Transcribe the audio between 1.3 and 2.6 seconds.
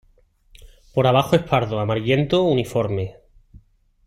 es pardo amarillento